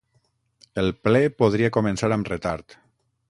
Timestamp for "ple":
1.07-1.21